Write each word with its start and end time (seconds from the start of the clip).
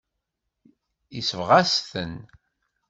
Yesbeɣ-as-ten. 1.15 2.13